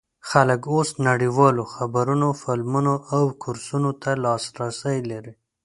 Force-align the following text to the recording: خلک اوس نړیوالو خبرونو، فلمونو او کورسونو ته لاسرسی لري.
خلک 0.29 0.61
اوس 0.73 0.89
نړیوالو 1.07 1.63
خبرونو، 1.75 2.27
فلمونو 2.41 2.93
او 3.15 3.23
کورسونو 3.43 3.91
ته 4.01 4.11
لاسرسی 4.23 4.97
لري. 5.11 5.33